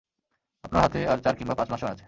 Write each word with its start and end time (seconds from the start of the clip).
আপনার 0.63 0.81
হাতে 0.83 0.99
আর 1.07 1.17
চার 1.23 1.35
কিংবা 1.37 1.55
পাঁচ 1.55 1.67
মাস 1.71 1.79
সময় 1.79 1.91
আছে। 1.91 1.99